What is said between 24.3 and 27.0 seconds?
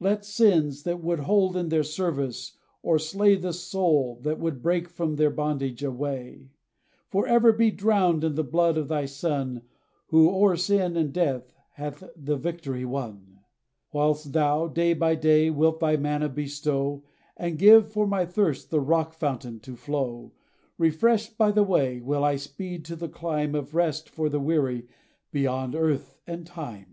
weary, beyond earth and time.